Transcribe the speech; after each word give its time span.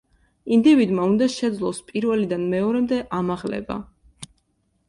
ინდივიდმა 0.55 1.03
უნდა 1.09 1.27
შეძლოს 1.33 1.81
პირველიდან 1.91 2.47
მეორემდე 2.55 3.01
ამაღლება. 3.19 3.79